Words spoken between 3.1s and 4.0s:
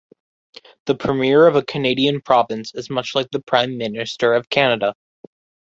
like the Prime